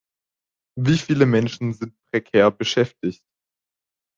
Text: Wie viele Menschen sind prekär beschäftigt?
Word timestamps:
Wie 0.79 0.97
viele 0.97 1.27
Menschen 1.27 1.73
sind 1.73 1.93
prekär 2.11 2.49
beschäftigt? 2.49 3.21